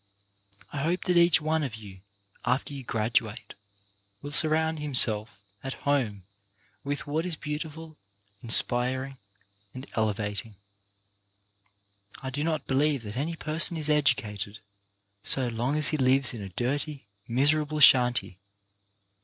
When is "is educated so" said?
13.77-15.49